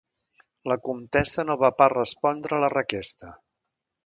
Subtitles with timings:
[0.71, 3.31] La comtessa no va pas respondre a la requesta.